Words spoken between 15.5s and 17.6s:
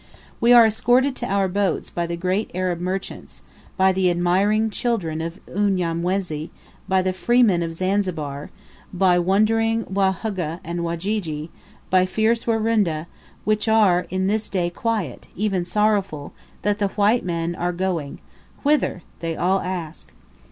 sorrowful, that the white men